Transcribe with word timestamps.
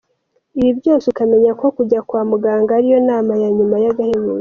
Ibi 0.59 0.71
byose 0.79 1.05
ukamenya 1.11 1.51
ko 1.59 1.65
kujya 1.75 1.99
kwa 2.07 2.21
muganga 2.31 2.71
ariyo 2.77 2.99
nama 3.09 3.33
ya 3.41 3.49
nyuma 3.57 3.75
y´agahebuzo. 3.83 4.29